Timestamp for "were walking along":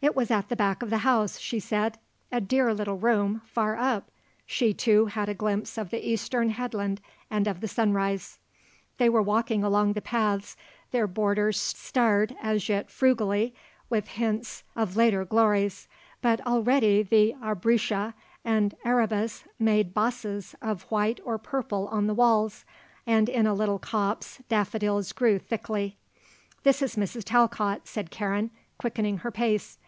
9.08-9.94